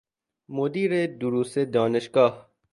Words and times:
مدیر 0.57 1.05
دروس 1.07 1.53
دانشگاه 1.57 2.49